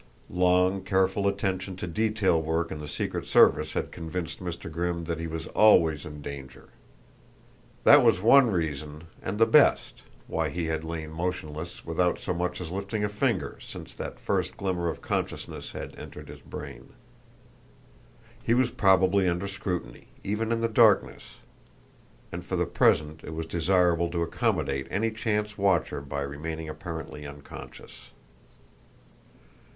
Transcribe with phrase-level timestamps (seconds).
[0.33, 4.67] Long, careful attention to detail work in the Secret Service had convinced Mr.
[4.71, 6.69] Grimm that he was always in danger.
[7.83, 12.59] That was one reason and the best why he had lain motionless, without so much
[12.59, 16.93] as lifting a finger, since that first glimmer of consciousness had entered his brain.
[18.41, 21.35] He was probably under scrutiny, even in the darkness,
[22.31, 27.23] and for the present it was desirable to accommodate any chance watcher by remaining apparently
[27.27, 28.09] unconscious.